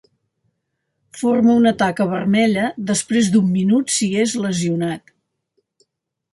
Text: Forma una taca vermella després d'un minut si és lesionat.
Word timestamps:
Forma 1.19 1.57
una 1.57 1.73
taca 1.83 2.07
vermella 2.15 2.65
després 2.93 3.31
d'un 3.37 3.53
minut 3.61 3.97
si 3.99 4.11
és 4.25 4.37
lesionat. 4.49 5.17